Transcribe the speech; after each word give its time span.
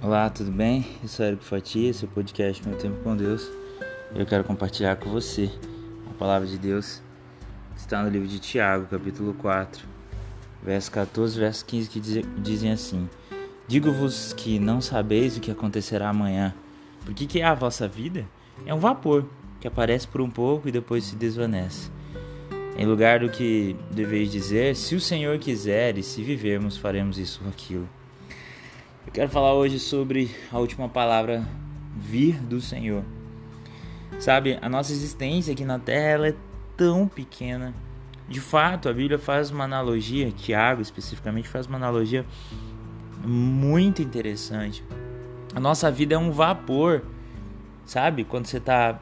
Olá, 0.00 0.30
tudo 0.30 0.52
bem? 0.52 0.86
Eu 1.02 1.08
sou 1.08 1.26
Érico 1.26 1.42
Fatia, 1.42 1.90
esse 1.90 2.04
é 2.04 2.08
o 2.08 2.10
podcast 2.12 2.66
Meu 2.66 2.78
Tempo 2.78 3.02
com 3.02 3.16
Deus. 3.16 3.50
Eu 4.14 4.24
quero 4.24 4.44
compartilhar 4.44 4.94
com 4.94 5.10
você 5.10 5.50
a 6.08 6.14
palavra 6.14 6.46
de 6.46 6.56
Deus 6.56 7.02
que 7.74 7.80
está 7.80 8.00
no 8.00 8.08
livro 8.08 8.28
de 8.28 8.38
Tiago, 8.38 8.86
capítulo 8.86 9.34
4, 9.34 9.84
verso 10.62 10.92
14 10.92 11.40
verso 11.40 11.66
15, 11.66 11.88
que 11.88 12.00
dizem 12.40 12.70
assim: 12.70 13.10
Digo-vos 13.66 14.32
que 14.32 14.60
não 14.60 14.80
sabeis 14.80 15.36
o 15.36 15.40
que 15.40 15.50
acontecerá 15.50 16.10
amanhã, 16.10 16.54
porque 17.04 17.26
que 17.26 17.40
é 17.40 17.44
a 17.44 17.54
vossa 17.54 17.88
vida? 17.88 18.24
É 18.64 18.72
um 18.72 18.78
vapor 18.78 19.26
que 19.60 19.66
aparece 19.66 20.06
por 20.06 20.20
um 20.20 20.30
pouco 20.30 20.68
e 20.68 20.72
depois 20.72 21.06
se 21.06 21.16
desvanece. 21.16 21.90
Em 22.76 22.86
lugar 22.86 23.18
do 23.18 23.28
que 23.28 23.74
deveis 23.90 24.30
dizer, 24.30 24.76
se 24.76 24.94
o 24.94 25.00
Senhor 25.00 25.36
quiser 25.40 25.98
e 25.98 26.04
se 26.04 26.22
vivermos, 26.22 26.76
faremos 26.76 27.18
isso 27.18 27.40
ou 27.42 27.50
aquilo. 27.50 27.97
Eu 29.08 29.12
quero 29.12 29.30
falar 29.30 29.54
hoje 29.54 29.78
sobre 29.78 30.30
a 30.52 30.58
última 30.58 30.86
palavra, 30.86 31.42
vir 31.96 32.34
do 32.42 32.60
Senhor. 32.60 33.02
Sabe, 34.18 34.58
a 34.60 34.68
nossa 34.68 34.92
existência 34.92 35.54
aqui 35.54 35.64
na 35.64 35.78
Terra 35.78 36.28
é 36.28 36.34
tão 36.76 37.08
pequena. 37.08 37.72
De 38.28 38.38
fato, 38.38 38.86
a 38.86 38.92
Bíblia 38.92 39.18
faz 39.18 39.50
uma 39.50 39.64
analogia, 39.64 40.30
Tiago 40.30 40.82
especificamente 40.82 41.48
faz 41.48 41.66
uma 41.66 41.78
analogia 41.78 42.26
muito 43.24 44.02
interessante. 44.02 44.84
A 45.54 45.58
nossa 45.58 45.90
vida 45.90 46.14
é 46.14 46.18
um 46.18 46.30
vapor, 46.30 47.02
sabe? 47.86 48.24
Quando 48.24 48.44
você 48.44 48.58
está 48.58 49.00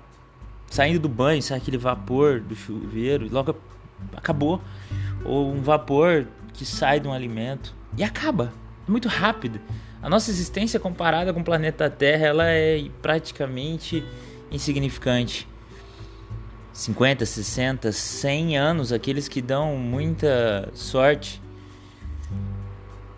saindo 0.69 1.01
do 1.01 1.09
banho, 1.09 1.43
sai 1.43 1.59
aquele 1.59 1.79
vapor 1.79 2.39
do 2.39 2.55
chuveiro, 2.55 3.29
logo 3.29 3.57
acabou. 4.17 4.61
Ou 5.25 5.53
um 5.53 5.61
vapor 5.63 6.29
que 6.55 6.65
sai 6.65 7.01
de 7.01 7.09
um 7.09 7.13
alimento 7.13 7.75
e 7.99 8.05
acaba. 8.05 8.53
Muito 8.87 9.09
rápido. 9.09 9.59
A 10.03 10.09
nossa 10.09 10.31
existência 10.31 10.79
comparada 10.79 11.33
com 11.33 11.41
o 11.41 11.45
planeta 11.45 11.89
Terra, 11.91 12.27
ela 12.27 12.47
é 12.47 12.89
praticamente 13.01 14.05
insignificante. 14.51 15.49
50, 16.73 17.25
60, 17.25 17.91
100 17.91 18.59
anos, 18.59 18.93
aqueles 18.93 19.29
que 19.29 19.41
dão 19.41 19.77
muita 19.77 20.71
sorte. 20.75 21.43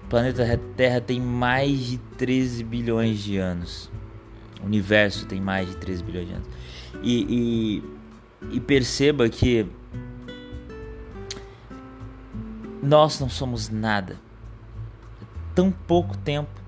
O 0.04 0.08
planeta 0.08 0.58
Terra 0.76 1.00
tem 1.00 1.20
mais 1.20 1.78
de 1.78 1.98
13 1.98 2.62
bilhões 2.62 3.18
de 3.18 3.36
anos. 3.36 3.90
O 4.62 4.66
universo 4.66 5.26
tem 5.26 5.40
mais 5.40 5.68
de 5.68 5.76
13 5.76 6.02
bilhões 6.04 6.28
de 6.28 6.34
anos. 6.34 6.48
E, 7.02 7.82
e, 8.50 8.56
e 8.56 8.60
perceba 8.60 9.28
que 9.28 9.66
nós 12.82 13.18
não 13.18 13.28
somos 13.28 13.68
nada. 13.68 14.14
É 15.20 15.26
tão 15.54 15.70
pouco 15.70 16.16
tempo 16.16 16.67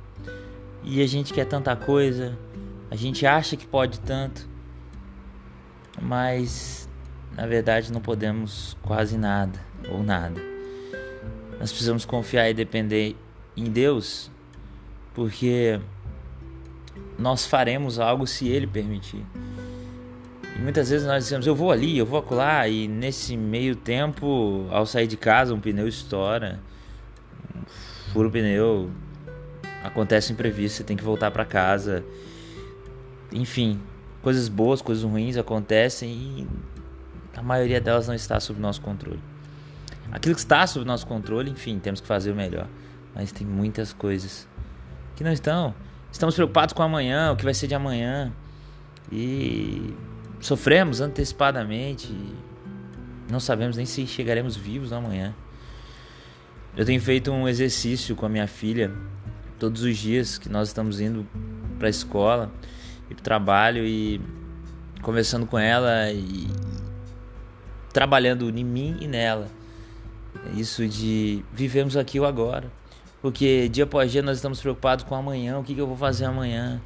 e 0.82 1.02
a 1.02 1.06
gente 1.06 1.32
quer 1.32 1.44
tanta 1.44 1.76
coisa, 1.76 2.38
a 2.90 2.96
gente 2.96 3.26
acha 3.26 3.56
que 3.56 3.66
pode 3.66 4.00
tanto, 4.00 4.48
mas 6.00 6.88
na 7.36 7.46
verdade 7.46 7.92
não 7.92 8.00
podemos 8.00 8.76
quase 8.82 9.16
nada 9.16 9.58
ou 9.90 10.02
nada. 10.02 10.40
Nós 11.58 11.70
precisamos 11.70 12.04
confiar 12.04 12.48
e 12.48 12.54
depender 12.54 13.16
em 13.56 13.64
Deus, 13.64 14.30
porque 15.14 15.78
nós 17.18 17.46
faremos 17.46 17.98
algo 17.98 18.26
se 18.26 18.48
Ele 18.48 18.66
permitir. 18.66 19.24
E 20.56 20.58
muitas 20.58 20.88
vezes 20.90 21.06
nós 21.06 21.24
dizemos, 21.24 21.46
eu 21.46 21.54
vou 21.54 21.70
ali, 21.70 21.98
eu 21.98 22.06
vou 22.06 22.18
acolá, 22.18 22.66
e 22.66 22.88
nesse 22.88 23.36
meio 23.36 23.76
tempo, 23.76 24.66
ao 24.70 24.86
sair 24.86 25.06
de 25.06 25.16
casa, 25.16 25.54
um 25.54 25.60
pneu 25.60 25.86
estoura, 25.86 26.60
fura 28.12 28.28
o 28.28 28.30
pneu, 28.30 28.90
acontece 29.82 30.32
um 30.32 30.34
imprevisto, 30.34 30.78
você 30.78 30.84
tem 30.84 30.96
que 30.96 31.04
voltar 31.04 31.30
para 31.30 31.44
casa. 31.44 32.04
Enfim, 33.32 33.80
coisas 34.22 34.48
boas, 34.48 34.82
coisas 34.82 35.04
ruins 35.04 35.36
acontecem 35.36 36.10
e 36.10 36.48
a 37.36 37.42
maioria 37.42 37.80
delas 37.80 38.08
não 38.08 38.14
está 38.14 38.38
sob 38.38 38.60
nosso 38.60 38.80
controle. 38.80 39.20
Aquilo 40.12 40.34
que 40.34 40.40
está 40.40 40.66
sob 40.66 40.84
nosso 40.84 41.06
controle, 41.06 41.50
enfim, 41.50 41.78
temos 41.78 42.00
que 42.00 42.06
fazer 42.06 42.32
o 42.32 42.34
melhor. 42.34 42.66
Mas 43.14 43.32
tem 43.32 43.46
muitas 43.46 43.92
coisas 43.92 44.46
que 45.16 45.24
não 45.24 45.32
estão. 45.32 45.74
Estamos 46.10 46.34
preocupados 46.34 46.72
com 46.72 46.82
amanhã, 46.82 47.32
o 47.32 47.36
que 47.36 47.44
vai 47.44 47.54
ser 47.54 47.66
de 47.66 47.74
amanhã. 47.74 48.32
E 49.10 49.94
sofremos 50.40 51.00
antecipadamente. 51.00 52.12
Não 53.30 53.38
sabemos 53.38 53.76
nem 53.76 53.86
se 53.86 54.06
chegaremos 54.06 54.56
vivos 54.56 54.92
amanhã. 54.92 55.34
Eu 56.76 56.84
tenho 56.84 57.00
feito 57.00 57.30
um 57.30 57.48
exercício 57.48 58.16
com 58.16 58.26
a 58.26 58.28
minha 58.28 58.46
filha 58.46 58.92
todos 59.60 59.82
os 59.82 59.96
dias 59.96 60.38
que 60.38 60.48
nós 60.48 60.68
estamos 60.68 61.00
indo 61.00 61.26
para 61.78 61.86
a 61.86 61.90
escola 61.90 62.50
e 63.10 63.14
para 63.14 63.20
o 63.20 63.22
trabalho 63.22 63.84
e 63.84 64.20
conversando 65.02 65.46
com 65.46 65.58
ela 65.58 66.10
e 66.10 66.48
trabalhando 67.92 68.48
em 68.48 68.64
mim 68.64 68.96
e 69.00 69.06
nela. 69.06 69.48
Isso 70.56 70.88
de 70.88 71.44
vivemos 71.52 71.96
aqui 71.96 72.18
o 72.18 72.24
agora. 72.24 72.72
Porque 73.20 73.68
dia 73.68 73.84
após 73.84 74.10
dia 74.10 74.22
nós 74.22 74.38
estamos 74.38 74.60
preocupados 74.60 75.04
com 75.04 75.14
amanhã, 75.14 75.58
o 75.58 75.62
que, 75.62 75.74
que 75.74 75.80
eu 75.80 75.86
vou 75.86 75.96
fazer 75.96 76.24
amanhã. 76.24 76.80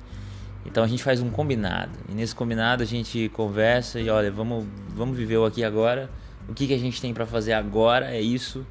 Então 0.67 0.83
a 0.83 0.89
gente 0.89 1.03
faz 1.03 1.21
um 1.21 1.31
combinado. 1.31 1.93
E 2.09 2.13
nesse 2.13 2.34
combinado 2.34 2.83
a 2.83 2.87
gente 2.87 3.29
conversa 3.29 4.01
e 4.01 4.11
olha, 4.11 4.33
vamos, 4.33 4.67
vamos 4.89 5.17
viver 5.17 5.37
o 5.37 5.45
aqui 5.45 5.63
agora. 5.63 6.11
O 6.49 6.55
que, 6.55 6.67
que 6.67 6.75
a 6.75 6.79
gente 6.79 7.01
tem 7.01 7.15
para 7.15 7.25
fazer 7.25 7.53
agora 7.53 8.11
é 8.11 8.21
isso. 8.21 8.67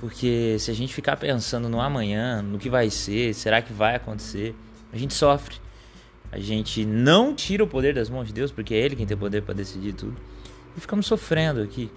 Porque 0.00 0.56
se 0.58 0.70
a 0.70 0.74
gente 0.74 0.94
ficar 0.94 1.18
pensando 1.18 1.68
no 1.68 1.78
amanhã, 1.78 2.40
no 2.40 2.58
que 2.58 2.70
vai 2.70 2.88
ser, 2.88 3.34
será 3.34 3.60
que 3.60 3.70
vai 3.70 3.96
acontecer, 3.96 4.56
a 4.90 4.96
gente 4.96 5.12
sofre. 5.12 5.56
A 6.32 6.38
gente 6.38 6.86
não 6.86 7.34
tira 7.34 7.62
o 7.62 7.66
poder 7.66 7.94
das 7.94 8.08
mãos 8.08 8.28
de 8.28 8.32
Deus, 8.32 8.50
porque 8.50 8.72
é 8.72 8.78
Ele 8.78 8.96
quem 8.96 9.06
tem 9.06 9.14
poder 9.14 9.42
para 9.42 9.52
decidir 9.52 9.92
tudo. 9.92 10.16
E 10.74 10.80
ficamos 10.80 11.04
sofrendo 11.06 11.60
aqui. 11.60 11.90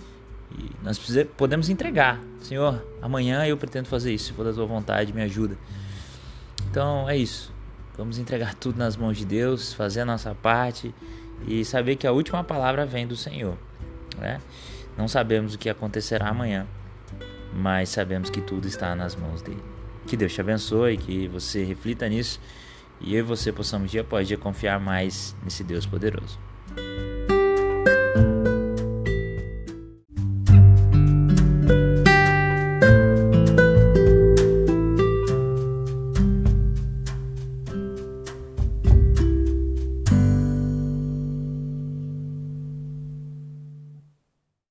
E 0.51 0.69
nós 0.83 0.99
podemos 1.37 1.69
entregar. 1.69 2.19
Senhor, 2.41 2.85
amanhã 3.01 3.45
eu 3.45 3.55
pretendo 3.55 3.87
fazer 3.87 4.13
isso. 4.13 4.25
Se 4.25 4.33
for 4.33 4.43
da 4.43 4.51
tua 4.51 4.65
vontade, 4.65 5.13
me 5.13 5.21
ajuda. 5.21 5.57
Então 6.69 7.09
é 7.09 7.15
isso. 7.15 7.53
Vamos 7.97 8.17
entregar 8.17 8.53
tudo 8.53 8.77
nas 8.77 8.97
mãos 8.97 9.17
de 9.17 9.23
Deus, 9.23 9.71
fazer 9.71 10.01
a 10.01 10.05
nossa 10.05 10.35
parte 10.35 10.93
e 11.47 11.63
saber 11.63 11.95
que 11.95 12.05
a 12.05 12.11
última 12.11 12.43
palavra 12.43 12.85
vem 12.85 13.07
do 13.07 13.15
Senhor. 13.15 13.57
Né? 14.17 14.41
Não 14.97 15.07
sabemos 15.07 15.53
o 15.53 15.57
que 15.57 15.69
acontecerá 15.69 16.27
amanhã, 16.27 16.67
mas 17.55 17.89
sabemos 17.89 18.29
que 18.29 18.41
tudo 18.41 18.67
está 18.67 18.95
nas 18.95 19.15
mãos 19.15 19.41
dele. 19.41 19.63
Que 20.07 20.17
Deus 20.17 20.33
te 20.33 20.41
abençoe, 20.41 20.97
que 20.97 21.27
você 21.27 21.63
reflita 21.63 22.07
nisso 22.09 22.39
e 22.99 23.15
eu 23.15 23.19
e 23.19 23.21
você 23.21 23.51
possamos 23.51 23.91
dia 23.91 24.01
após 24.01 24.27
dia 24.27 24.37
confiar 24.37 24.79
mais 24.79 25.35
nesse 25.43 25.63
Deus 25.63 25.85
poderoso. 25.85 26.39